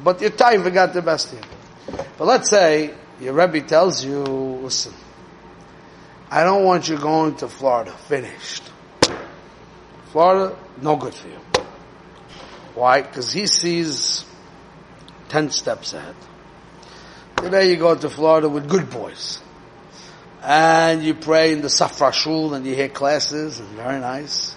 but 0.03 0.21
your 0.21 0.31
taiva 0.31 0.73
got 0.73 0.93
the 0.93 1.03
best 1.03 1.33
of 1.33 1.39
you. 1.39 2.05
But 2.19 2.27
let's 2.27 2.51
say 2.51 2.95
your 3.21 3.35
Rebbe 3.35 3.61
tells 3.63 4.05
you, 4.05 4.23
listen, 4.23 4.95
I 6.31 6.45
don't 6.45 6.65
want 6.65 6.89
you 6.89 6.97
going 6.97 7.35
to 7.37 7.49
Florida. 7.49 7.93
Finished. 7.93 8.71
Florida, 10.13 10.57
no 10.81 10.97
good 10.97 11.15
for 11.15 11.29
you. 11.29 11.39
Why? 12.75 13.03
Because 13.03 13.33
he 13.33 13.47
sees 13.47 14.25
ten 15.31 15.51
steps 15.51 15.95
ahead. 15.95 16.17
Today 17.37 17.71
you 17.71 17.77
go 17.77 17.95
to 17.95 18.11
Florida 18.11 18.49
with 18.49 18.69
good 18.69 18.91
boys. 18.91 19.41
And 20.43 21.03
you 21.03 21.15
pray 21.15 21.53
in 21.53 21.63
the 21.63 21.69
Safra 21.69 22.13
Shul 22.13 22.55
and 22.55 22.67
you 22.67 22.75
hear 22.75 22.89
classes, 22.89 23.61
and 23.61 23.69
very 23.71 24.01
nice. 24.01 24.57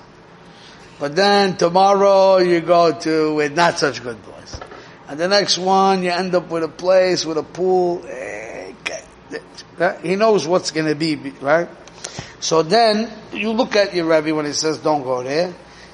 But 1.00 1.15
then 1.15 1.56
tomorrow 1.58 2.38
you 2.38 2.60
go 2.62 2.98
to 3.00 3.36
with 3.36 3.53
not 3.56 3.77
such 3.80 4.01
good 4.01 4.22
boys. 4.25 4.60
And 5.08 5.20
the 5.20 5.27
next 5.27 5.58
one 5.58 6.03
you 6.03 6.10
end 6.10 6.34
up 6.34 6.50
with 6.50 6.63
a 6.63 6.68
place 6.68 7.25
with 7.25 7.38
a 7.38 7.44
pool. 7.44 8.03
Eh, 8.08 8.74
he 10.01 10.15
knows 10.15 10.48
what's 10.48 10.72
going 10.72 10.88
to 10.88 10.96
be, 10.96 11.15
right? 11.42 11.68
So 12.39 12.63
then 12.63 13.12
you 13.32 13.51
look 13.51 13.75
at 13.75 13.94
your 13.94 14.06
Rebbe 14.06 14.34
when 14.36 14.46
he 14.46 14.53
says 14.53 14.77
don't 14.77 15.03
go 15.03 15.24
there. 15.24 15.53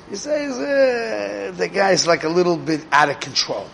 He 0.09 0.15
says 0.15 0.57
eh, 0.57 1.51
the 1.51 1.67
guy's 1.67 2.07
like 2.07 2.23
a 2.23 2.29
little 2.29 2.57
bit 2.57 2.85
out 2.91 3.09
of 3.09 3.19
control. 3.19 3.67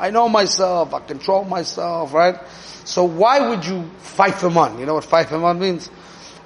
I 0.00 0.10
know 0.10 0.28
myself. 0.28 0.94
I 0.94 1.00
control 1.00 1.44
myself, 1.44 2.14
right? 2.14 2.36
So 2.84 3.04
why 3.04 3.50
would 3.50 3.66
you 3.66 3.88
fight 3.98 4.42
him 4.42 4.56
on? 4.56 4.78
You 4.78 4.86
know 4.86 4.94
what 4.94 5.04
fight 5.04 5.28
him 5.28 5.44
on 5.44 5.58
means? 5.58 5.88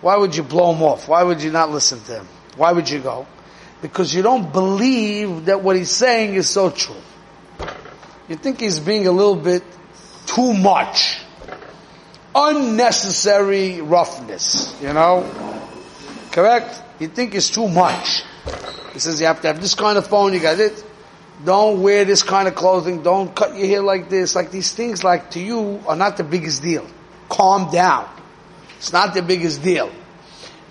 Why 0.01 0.17
would 0.17 0.35
you 0.37 0.43
blow 0.43 0.75
him 0.75 0.83
off? 0.83 1.09
Why 1.09 1.23
would 1.23 1.41
you 1.41 1.53
not 1.53 1.71
listen 1.71 2.01
to 2.03 2.17
him? 2.17 2.29
Why 2.57 2.73
would 2.73 2.91
you 2.91 2.99
go? 2.99 3.27
Because 3.81 4.13
you 4.13 4.23
don't 4.23 4.53
believe 4.53 5.47
that 5.47 5.63
what 5.63 5.77
he's 5.77 5.91
saying 5.91 6.35
is 6.35 6.51
so 6.51 6.71
true. 6.71 6.97
You 8.29 8.37
think 8.37 8.61
he's 8.61 8.81
being 8.81 9.07
a 9.07 9.13
little 9.13 9.37
bit 9.37 9.63
too 10.27 10.53
much. 10.53 11.21
Unnecessary 12.35 13.81
roughness, 13.81 14.77
you 14.83 14.93
know? 14.93 15.31
Correct? 16.33 16.83
You 16.99 17.07
think 17.07 17.35
it's 17.35 17.51
too 17.51 17.69
much. 17.69 18.25
He 18.93 18.99
says 18.99 19.21
you 19.21 19.27
have 19.27 19.41
to 19.43 19.47
have 19.47 19.61
this 19.61 19.75
kind 19.75 19.97
of 19.97 20.07
phone, 20.07 20.33
you 20.33 20.41
got 20.41 20.59
it. 20.59 20.85
Don't 21.43 21.83
wear 21.83 22.05
this 22.05 22.23
kind 22.23 22.47
of 22.47 22.55
clothing. 22.55 23.03
Don't 23.03 23.35
cut 23.35 23.57
your 23.57 23.67
hair 23.67 23.83
like 23.83 24.09
this. 24.09 24.35
Like 24.35 24.51
these 24.51 24.73
things, 24.73 25.03
like 25.03 25.33
to 25.33 25.41
you, 25.41 25.83
are 25.87 25.97
not 25.97 26.17
the 26.17 26.25
biggest 26.25 26.63
deal. 26.63 26.87
Calm 27.29 27.71
down. 27.73 28.09
It's 28.77 28.93
not 28.93 29.15
the 29.15 29.23
biggest 29.23 29.63
deal. 29.63 29.91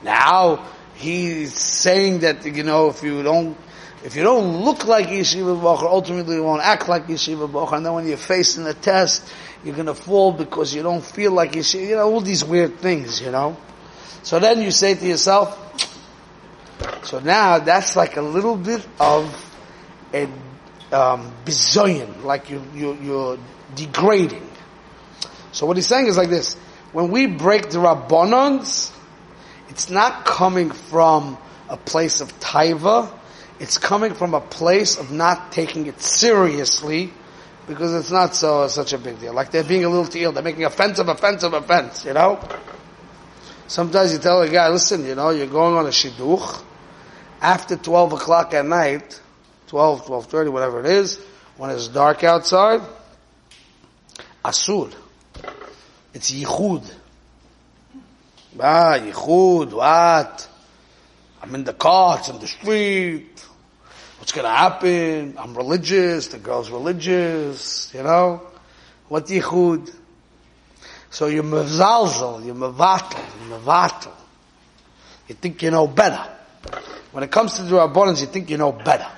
Now, 0.04 0.66
he's 0.96 1.54
saying 1.54 2.20
that, 2.20 2.46
you 2.46 2.64
know, 2.64 2.90
if 2.90 3.04
you 3.04 3.24
don't, 3.24 3.58
if 4.04 4.16
you 4.16 4.24
don't 4.24 4.64
look 4.64 4.86
like 4.86 5.08
Yeshiva 5.08 5.60
Bocher, 5.60 5.84
ultimately 5.84 6.36
you 6.36 6.44
won't 6.44 6.62
act 6.62 6.90
like 6.90 7.08
Yeshiva 7.08 7.50
Bocher, 7.50 7.78
and 7.78 7.86
then 7.86 7.94
when 7.94 8.08
you're 8.08 8.18
facing 8.18 8.66
the 8.66 8.74
test, 8.74 9.28
you're 9.64 9.76
gonna 9.76 9.96
fall 9.96 10.34
because 10.34 10.76
you 10.76 10.84
don't 10.84 11.04
feel 11.04 11.32
like 11.32 11.54
Yeshiva, 11.54 11.88
you 11.88 11.96
know, 11.96 12.12
all 12.12 12.22
these 12.22 12.44
weird 12.44 12.80
things, 12.80 13.22
you 13.22 13.32
know. 13.32 13.58
So 14.24 14.40
then 14.40 14.62
you 14.62 14.72
say 14.72 14.96
to 14.96 15.06
yourself, 15.06 15.58
so 17.04 17.20
now 17.20 17.60
that's 17.60 17.96
like 17.96 18.18
a 18.18 18.22
little 18.22 18.58
bit 18.58 18.86
of 19.00 19.52
a 20.14 20.28
um, 20.94 21.34
bizoyin, 21.44 22.24
like 22.24 22.50
you, 22.50 22.64
you, 22.74 22.94
you're 23.02 23.38
degrading. 23.76 24.48
So 25.52 25.66
what 25.66 25.78
he's 25.78 25.88
saying 25.88 26.08
is 26.08 26.18
like 26.18 26.30
this: 26.30 26.56
when 26.92 27.10
we 27.12 27.28
break 27.28 27.70
the 27.70 27.80
rabbanons, 27.80 28.96
it's 29.70 29.90
not 29.90 30.26
coming 30.26 30.72
from 30.72 31.38
a 31.70 31.78
place 31.78 32.22
of 32.22 32.40
taiva; 32.40 33.12
it's 33.60 33.78
coming 33.78 34.14
from 34.14 34.34
a 34.34 34.42
place 34.42 34.98
of 34.98 35.12
not 35.12 35.52
taking 35.52 35.88
it 35.88 36.00
seriously 36.00 37.12
because 37.68 37.94
it's 37.94 38.12
not 38.12 38.36
so 38.36 38.68
such 38.68 38.94
a 38.94 38.98
big 38.98 39.20
deal. 39.20 39.34
Like 39.34 39.52
they're 39.52 39.64
being 39.64 39.86
a 39.86 39.90
little 39.90 40.06
teal, 40.06 40.32
they're 40.32 40.44
making 40.44 40.66
offensive, 40.66 41.10
offensive, 41.10 41.54
offense. 41.54 42.06
You 42.06 42.14
know. 42.14 42.40
Sometimes 43.66 44.12
you 44.14 44.20
tell 44.20 44.42
a 44.42 44.50
guy, 44.50 44.70
listen, 44.70 45.06
you 45.06 45.16
know, 45.16 45.30
you're 45.30 45.48
going 45.48 45.76
on 45.76 45.86
a 45.86 45.90
shidduch 45.90 46.64
after 47.42 47.76
twelve 47.76 48.14
o'clock 48.14 48.54
at 48.54 48.66
night 48.66 49.22
12, 49.74 50.06
12.30, 50.06 50.52
whatever 50.52 50.82
it 50.82 50.86
is, 50.86 51.18
when 51.58 51.72
it's 51.72 51.88
dark 51.88 52.24
outside, 52.24 52.80
asur. 54.46 54.94
It's 56.14 56.30
yichud. 56.30 56.94
Ah, 58.60 59.00
yichud, 59.00 59.74
what? 59.74 60.48
I'm 61.42 61.56
in 61.56 61.64
the 61.64 61.74
car, 61.74 62.22
in 62.30 62.38
the 62.38 62.46
street. 62.46 63.44
What's 64.20 64.32
gonna 64.32 64.54
happen? 64.54 65.40
I'm 65.40 65.58
religious, 65.58 66.28
the 66.28 66.38
girl's 66.38 66.70
religious, 66.70 67.92
you 67.96 68.04
know? 68.04 68.44
What 69.10 69.26
yichud? 69.26 69.92
So 71.10 71.26
you're 71.26 71.42
mezalzel, 71.42 72.46
you're 72.46 72.54
mevatel, 72.54 73.26
you're 73.50 73.58
mevatel. 73.58 74.14
You 75.30 75.34
think 75.34 75.64
you 75.64 75.72
know 75.72 75.88
better. 75.88 76.30
When 77.12 77.24
it 77.24 77.32
comes 77.32 77.54
to 77.54 77.64
the 77.64 77.76
Rabbanans, 77.76 78.22
you 78.22 78.28
think 78.28 78.52
you 78.52 78.58
know 78.58 78.72
better. 78.72 79.10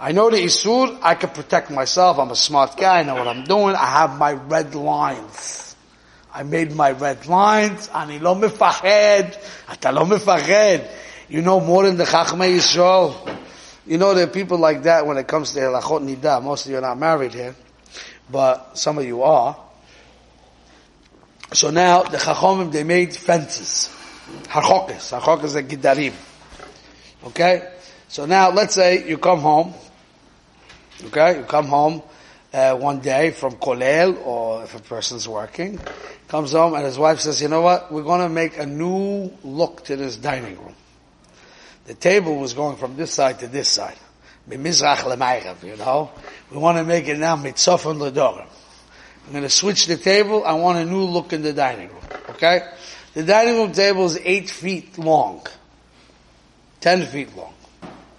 I 0.00 0.12
know 0.12 0.30
the 0.30 0.38
Isur, 0.38 0.98
I 1.02 1.14
can 1.14 1.28
protect 1.28 1.70
myself. 1.70 2.18
I'm 2.18 2.30
a 2.30 2.34
smart 2.34 2.78
guy. 2.78 3.00
I 3.00 3.02
know 3.02 3.16
what 3.16 3.28
I'm 3.28 3.44
doing. 3.44 3.76
I 3.76 3.84
have 3.84 4.18
my 4.18 4.32
red 4.32 4.74
lines. 4.74 5.76
I 6.32 6.42
made 6.42 6.74
my 6.74 6.92
red 6.92 7.26
lines. 7.26 7.88
Ani 7.88 8.18
lo 8.18 8.34
mifahed. 8.34 9.36
Ata 9.68 9.92
lo 9.92 10.06
mifahed. 10.06 10.90
You 11.28 11.42
know 11.42 11.60
more 11.60 11.84
than 11.84 11.98
the 11.98 12.04
Chachmei 12.04 12.56
Yisrael. 12.56 13.36
You 13.86 13.98
know, 13.98 14.14
there 14.14 14.24
are 14.24 14.30
people 14.30 14.56
like 14.56 14.84
that 14.84 15.06
when 15.06 15.18
it 15.18 15.28
comes 15.28 15.52
to 15.52 15.60
elachot 15.60 16.16
Nida. 16.16 16.42
Most 16.42 16.64
of 16.64 16.72
you 16.72 16.78
are 16.78 16.80
not 16.80 16.98
married 16.98 17.34
here, 17.34 17.54
but 18.30 18.78
some 18.78 18.96
of 18.96 19.04
you 19.04 19.22
are. 19.22 19.54
So 21.52 21.70
now, 21.70 22.04
the 22.04 22.16
Chachomim, 22.16 22.72
they 22.72 22.84
made 22.84 23.14
fences. 23.14 23.94
Harchokes. 24.44 25.18
Harchokes 25.20 25.56
are 25.56 25.62
Gidarim. 25.62 26.14
Okay? 27.26 27.70
So 28.08 28.24
now, 28.24 28.50
let's 28.50 28.74
say 28.74 29.06
you 29.06 29.18
come 29.18 29.40
home, 29.40 29.74
okay, 31.04 31.38
you 31.38 31.44
come 31.44 31.66
home 31.66 32.02
uh, 32.52 32.76
one 32.76 33.00
day 33.00 33.30
from 33.30 33.54
Kolel, 33.56 34.24
or 34.24 34.64
if 34.64 34.74
a 34.74 34.80
person's 34.80 35.28
working, 35.28 35.80
comes 36.28 36.52
home 36.52 36.74
and 36.74 36.84
his 36.84 36.98
wife 36.98 37.20
says, 37.20 37.40
you 37.42 37.48
know 37.48 37.60
what, 37.60 37.92
we're 37.92 38.02
going 38.02 38.20
to 38.20 38.28
make 38.28 38.58
a 38.58 38.66
new 38.66 39.32
look 39.42 39.84
to 39.84 39.96
this 39.96 40.16
dining 40.16 40.56
room. 40.58 40.74
The 41.86 41.94
table 41.94 42.36
was 42.38 42.54
going 42.54 42.76
from 42.76 42.96
this 42.96 43.12
side 43.12 43.40
to 43.40 43.48
this 43.48 43.68
side. 43.68 43.96
Mizrach 44.48 45.62
you 45.64 45.76
know? 45.76 46.10
We 46.50 46.58
want 46.58 46.78
to 46.78 46.84
make 46.84 47.08
it 47.08 47.18
now 47.18 47.36
mitzvah 47.36 47.90
and 47.90 48.02
I'm 48.02 49.32
going 49.32 49.42
to 49.42 49.50
switch 49.50 49.86
the 49.86 49.96
table. 49.96 50.44
I 50.44 50.54
want 50.54 50.78
a 50.78 50.84
new 50.84 51.04
look 51.04 51.32
in 51.32 51.42
the 51.42 51.52
dining 51.52 51.88
room. 51.88 52.02
Okay? 52.30 52.62
The 53.14 53.22
dining 53.22 53.58
room 53.58 53.72
table 53.72 54.06
is 54.06 54.18
eight 54.22 54.50
feet 54.50 54.98
long. 54.98 55.46
Ten 56.80 57.04
feet 57.06 57.36
long. 57.36 57.54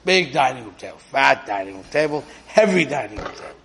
Big 0.03 0.33
dining 0.33 0.65
room 0.65 0.75
table. 0.75 0.97
Fat 0.97 1.45
dining 1.45 1.75
room 1.75 1.85
table. 1.91 2.23
Heavy 2.47 2.85
dining 2.85 3.17
room 3.17 3.27
table. 3.27 3.55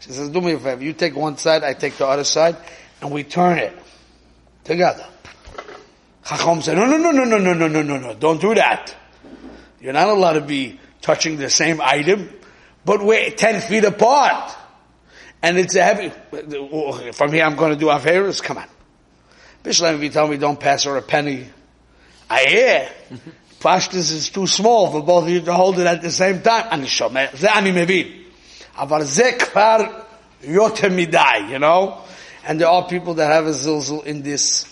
She 0.00 0.10
says, 0.10 0.28
do 0.30 0.40
me 0.40 0.52
a 0.52 0.58
favor. 0.58 0.82
You 0.82 0.92
take 0.92 1.14
one 1.14 1.36
side, 1.36 1.62
I 1.62 1.74
take 1.74 1.96
the 1.96 2.06
other 2.06 2.24
side, 2.24 2.56
and 3.00 3.10
we 3.10 3.24
turn 3.24 3.58
it. 3.58 3.76
Together. 4.64 5.06
Chacham 6.24 6.62
said, 6.62 6.76
no, 6.76 6.86
no, 6.86 6.96
no, 6.96 7.10
no, 7.10 7.24
no, 7.24 7.38
no, 7.38 7.52
no, 7.54 7.68
no, 7.68 7.82
no, 7.82 7.98
no. 7.98 8.14
Don't 8.14 8.40
do 8.40 8.54
that. 8.54 8.94
You're 9.80 9.92
not 9.92 10.08
allowed 10.08 10.34
to 10.34 10.40
be 10.40 10.78
touching 11.00 11.36
the 11.36 11.50
same 11.50 11.80
item, 11.80 12.30
but 12.84 13.02
we're 13.02 13.30
10 13.30 13.60
feet 13.62 13.84
apart. 13.84 14.56
And 15.42 15.58
it's 15.58 15.74
a 15.74 15.82
heavy, 15.82 16.12
from 17.12 17.32
here 17.32 17.44
I'm 17.44 17.56
going 17.56 17.72
to 17.72 17.78
do 17.78 17.86
Averis, 17.86 18.40
come 18.40 18.58
on. 18.58 18.68
Bishlam, 19.64 19.96
if 19.96 20.02
you 20.02 20.10
tell 20.10 20.28
me 20.28 20.36
don't 20.36 20.58
pass 20.58 20.84
her 20.84 20.96
a 20.96 21.02
penny, 21.02 21.48
I 22.30 22.44
hear. 22.44 22.88
Pashtus 23.62 24.12
is 24.12 24.28
too 24.28 24.48
small 24.48 24.90
for 24.90 25.02
both 25.02 25.24
of 25.24 25.30
you 25.30 25.40
to 25.42 25.54
hold 25.54 25.78
it 25.78 25.86
at 25.86 26.02
the 26.02 26.10
same 26.10 26.42
time. 26.42 26.66
And 26.70 26.84
shomer, 26.84 27.34
ze 27.36 27.46
ani 27.46 27.70
mevin. 27.70 28.24
Avar 28.76 29.04
ze 29.04 29.32
kvar 29.38 30.04
yotem 30.42 30.98
midai, 30.98 31.48
you 31.50 31.60
know? 31.60 32.02
And 32.44 32.60
there 32.60 32.68
are 32.68 32.88
people 32.88 33.14
that 33.14 33.30
have 33.30 33.46
a 33.46 33.50
zilzul 33.50 34.04
in 34.04 34.22
this, 34.22 34.66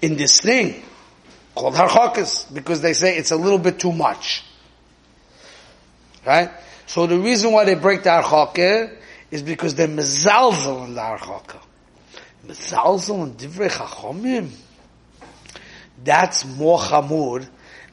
in 0.00 0.16
this 0.16 0.40
thing 0.40 0.84
called 1.56 1.74
harchokas 1.74 2.52
because 2.54 2.80
they 2.80 2.92
say 2.92 3.16
it's 3.16 3.32
a 3.32 3.36
little 3.36 3.58
bit 3.58 3.80
too 3.80 3.92
much. 3.92 4.44
Right? 6.24 6.50
So 6.86 7.08
the 7.08 7.18
reason 7.18 7.50
why 7.50 7.64
they 7.64 7.74
break 7.74 8.04
the 8.04 8.10
harchokah 8.10 8.96
is 9.32 9.42
because 9.42 9.74
they're 9.74 9.88
mezalzel 9.88 10.86
in 10.86 10.94
the 10.94 11.00
harchokah. 11.00 11.60
Mezalzel 12.46 13.24
in 13.24 13.32
divrei 13.34 13.68
chachomim. 13.68 14.50
That's 16.04 16.44
more 16.44 16.78
chamur 16.78 17.48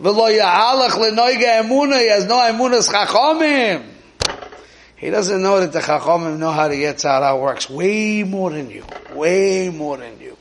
V'lo 0.00 0.28
ya'alach 0.36 0.90
lenoiga 0.90 1.62
emuna. 1.62 2.00
He 2.00 2.08
has 2.08 2.26
no 2.26 2.36
emunas 2.36 2.92
chachomim. 2.92 3.84
He 4.96 5.10
doesn't 5.10 5.42
know 5.42 5.60
that 5.60 5.72
the 5.72 5.80
chachomim 5.80 6.38
know 6.38 6.50
how 6.50 6.68
get 6.68 6.96
tzara 6.96 7.40
works 7.40 7.68
way 7.70 8.22
more 8.24 8.50
than 8.50 8.70
you. 8.70 8.84
Way 9.12 9.68
more 9.68 9.96
than 9.96 10.20
you. 10.20 10.36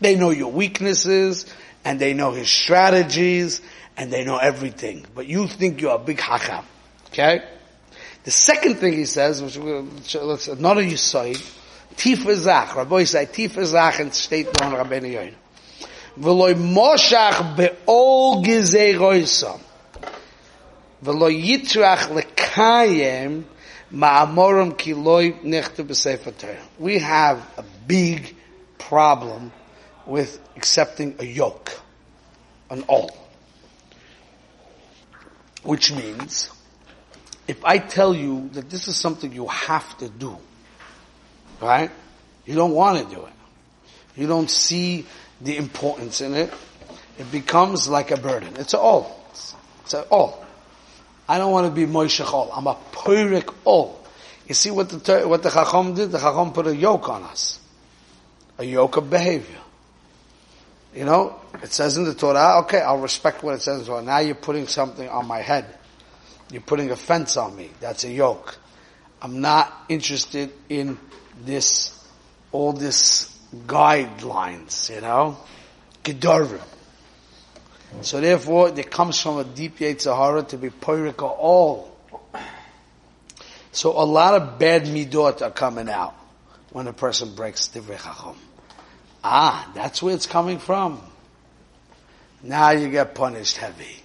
They 0.00 0.16
know 0.16 0.30
your 0.30 0.52
weaknesses, 0.52 1.46
and 1.84 1.98
they 1.98 2.14
know 2.14 2.32
his 2.32 2.50
strategies, 2.50 3.60
and 3.96 4.12
they 4.12 4.24
know 4.24 4.36
everything. 4.36 5.06
But 5.14 5.26
you 5.26 5.48
think 5.48 5.80
you're 5.80 5.94
a 5.94 5.98
big 5.98 6.18
hacham. 6.18 6.64
Okay? 7.08 7.42
The 8.24 8.30
second 8.30 8.76
thing 8.76 8.92
he 8.94 9.04
says, 9.04 9.42
which 9.42 9.56
let's 10.14 10.48
not 10.48 10.78
a 10.78 10.80
yisoid, 10.80 11.36
tifazach. 11.96 12.74
Rabbi 12.74 13.04
say 13.04 13.26
tifazach 13.26 14.00
and 14.00 14.14
state 14.14 14.52
down 14.52 14.72
Rabbeinu 14.72 15.12
Yoin. 15.12 15.34
Moshach 16.18 17.56
yitrach 21.30 22.10
ki 24.78 24.94
loy 24.94 25.32
nechtu 25.32 26.58
We 26.78 26.98
have 26.98 27.38
a 27.56 27.64
big 27.86 28.36
problem 28.78 29.52
with 30.06 30.38
accepting 30.56 31.16
a 31.18 31.24
yoke, 31.24 31.80
an 32.70 32.84
all. 32.86 33.10
Which 35.62 35.92
means, 35.92 36.50
if 37.48 37.64
I 37.64 37.78
tell 37.78 38.14
you 38.14 38.50
that 38.52 38.70
this 38.70 38.86
is 38.86 38.96
something 38.96 39.32
you 39.32 39.46
have 39.48 39.96
to 39.98 40.08
do, 40.08 40.36
right? 41.60 41.90
You 42.44 42.54
don't 42.54 42.72
want 42.72 43.08
to 43.08 43.14
do 43.14 43.24
it. 43.24 43.32
You 44.16 44.26
don't 44.26 44.50
see 44.50 45.06
the 45.40 45.56
importance 45.56 46.20
in 46.20 46.34
it. 46.34 46.52
It 47.18 47.30
becomes 47.30 47.88
like 47.88 48.10
a 48.10 48.16
burden. 48.16 48.54
It's 48.56 48.74
all. 48.74 49.20
It's 49.30 49.94
all. 50.10 50.44
I 51.28 51.38
don't 51.38 51.52
want 51.52 51.66
to 51.66 51.72
be 51.72 51.90
Moshe 51.90 52.24
all. 52.24 52.50
I'm 52.52 52.66
a 52.66 52.76
Purik 52.92 53.52
all. 53.64 54.04
You 54.46 54.54
see 54.54 54.70
what 54.70 54.90
the 54.90 55.26
what 55.26 55.42
the 55.42 55.50
Chacham 55.50 55.94
did? 55.94 56.12
The 56.12 56.18
Chacham 56.18 56.52
put 56.52 56.66
a 56.66 56.76
yoke 56.76 57.08
on 57.08 57.22
us, 57.22 57.58
a 58.58 58.64
yoke 58.64 58.96
of 58.96 59.08
behavior. 59.08 59.58
You 60.94 61.04
know, 61.04 61.40
it 61.62 61.72
says 61.72 61.96
in 61.96 62.04
the 62.04 62.14
Torah, 62.14 62.38
ah, 62.38 62.60
okay, 62.60 62.80
I'll 62.80 63.00
respect 63.00 63.42
what 63.42 63.54
it 63.54 63.62
says 63.62 63.86
Torah. 63.86 64.02
Now 64.02 64.18
you're 64.18 64.34
putting 64.34 64.68
something 64.68 65.08
on 65.08 65.26
my 65.26 65.40
head. 65.40 65.66
You're 66.50 66.62
putting 66.62 66.90
a 66.90 66.96
fence 66.96 67.36
on 67.36 67.56
me. 67.56 67.70
That's 67.80 68.04
a 68.04 68.10
yoke. 68.10 68.58
I'm 69.20 69.40
not 69.40 69.72
interested 69.88 70.52
in 70.68 70.98
this, 71.40 72.06
all 72.52 72.72
this 72.72 73.33
guidelines, 73.66 74.94
you 74.94 75.00
know? 75.00 75.36
Gedorim. 76.02 76.60
So 78.02 78.20
therefore, 78.20 78.68
it 78.76 78.90
comes 78.90 79.20
from 79.20 79.38
a 79.38 79.44
deep 79.44 79.78
Yetzirah 79.78 80.48
to 80.48 80.58
be 80.58 80.70
Pyrika 80.70 81.22
all. 81.22 81.96
So 83.72 83.90
a 83.90 84.04
lot 84.04 84.40
of 84.40 84.58
bad 84.58 84.84
midot 84.84 85.42
are 85.42 85.50
coming 85.50 85.88
out 85.88 86.14
when 86.70 86.86
a 86.86 86.92
person 86.92 87.34
breaks 87.34 87.68
Divrei 87.68 88.00
Chacham. 88.00 88.36
Ah, 89.22 89.70
that's 89.74 90.02
where 90.02 90.14
it's 90.14 90.26
coming 90.26 90.58
from. 90.58 91.00
Now 92.42 92.70
you 92.70 92.90
get 92.90 93.14
punished 93.14 93.56
heavy. 93.56 94.02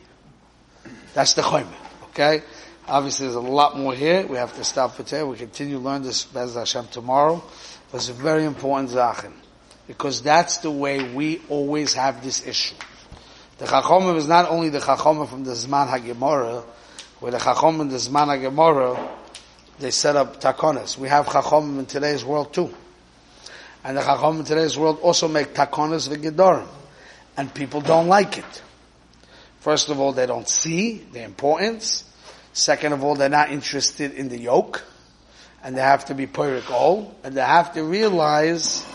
That's 1.13 1.33
the 1.33 1.41
chaymer, 1.41 1.67
okay? 2.05 2.41
Obviously 2.87 3.25
there's 3.25 3.35
a 3.35 3.41
lot 3.41 3.77
more 3.77 3.93
here. 3.93 4.25
We 4.25 4.37
have 4.37 4.55
to 4.55 4.63
stop 4.63 4.95
for 4.95 5.03
today. 5.03 5.23
We 5.23 5.35
continue 5.35 5.77
learn 5.77 6.03
this 6.03 6.23
Bez 6.23 6.55
Hashem 6.55 6.87
tomorrow. 6.87 7.43
It's 7.93 8.09
a 8.09 8.13
very 8.13 8.45
important 8.45 8.91
zachin. 8.91 9.33
Because 9.87 10.21
that's 10.21 10.57
the 10.57 10.69
way 10.69 11.13
we 11.13 11.41
always 11.49 11.95
have 11.95 12.23
this 12.23 12.45
issue. 12.45 12.75
The 13.57 13.65
Chachomim 13.65 14.15
is 14.17 14.27
not 14.27 14.49
only 14.49 14.69
the 14.69 14.79
Chachomim 14.79 15.27
from 15.27 15.43
the 15.43 15.51
Zman 15.51 15.87
HaGemorah, 15.87 16.63
where 17.19 17.31
the 17.31 17.39
Chachomim 17.39 17.89
the 17.89 17.97
Zman 17.97 18.27
HaGemorah, 18.27 19.09
they 19.79 19.91
set 19.91 20.15
up 20.15 20.39
takonas. 20.39 20.97
We 20.97 21.07
have 21.09 21.25
Chachomim 21.25 21.79
in 21.79 21.85
today's 21.85 22.23
world 22.23 22.53
too. 22.53 22.73
And 23.83 23.97
the 23.97 24.01
Chacham 24.01 24.39
in 24.39 24.45
today's 24.45 24.77
world 24.77 24.99
also 25.01 25.27
make 25.27 25.53
takonas 25.53 26.09
v'gedorim. 26.09 26.67
And 27.37 27.53
people 27.53 27.81
don't 27.81 28.07
like 28.07 28.37
it. 28.37 28.63
First 29.61 29.89
of 29.89 29.99
all, 29.99 30.11
they 30.11 30.25
don't 30.25 30.47
see 30.47 30.97
the 30.97 31.23
importance. 31.23 32.03
Second 32.53 32.93
of 32.93 33.03
all, 33.03 33.15
they're 33.15 33.29
not 33.29 33.51
interested 33.51 34.13
in 34.13 34.29
the 34.29 34.37
yoke. 34.37 34.83
And 35.63 35.75
they 35.75 35.81
have 35.81 36.05
to 36.05 36.15
be 36.15 36.27
all. 36.69 37.15
And 37.23 37.35
they 37.35 37.41
have 37.41 37.73
to 37.73 37.83
realize 37.83 38.85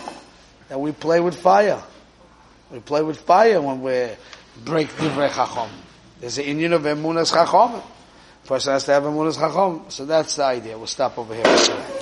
that 0.68 0.80
we 0.80 0.92
play 0.92 1.20
with 1.20 1.36
fire. 1.36 1.82
We 2.70 2.80
play 2.80 3.02
with 3.02 3.20
fire 3.20 3.60
when 3.60 3.82
we 3.82 4.08
break 4.64 4.88
Divrei 4.88 5.32
Chacham. 5.32 5.70
There's 6.20 6.38
an 6.38 6.44
inyan 6.44 6.72
of 6.72 6.82
Emunas 6.82 7.32
Chachom. 7.32 7.82
Person 8.46 8.72
has 8.72 8.84
to 8.84 8.92
have 8.92 9.02
Emunas 9.02 9.36
Chachom. 9.36 9.90
So 9.92 10.06
that's 10.06 10.36
the 10.36 10.44
idea. 10.44 10.76
We'll 10.76 10.86
stop 10.86 11.18
over 11.18 11.34
here. 11.34 11.93